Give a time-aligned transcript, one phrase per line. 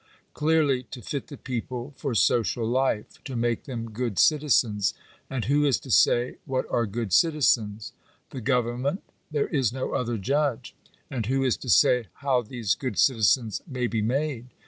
[0.33, 4.95] Clearly to fit the people for social life— to make them good citizens.
[5.29, 7.93] And who is to say what are good citizens?
[8.31, 10.75] The government: there is no other judge.
[11.11, 14.47] And who is to say how these good citizens may be made?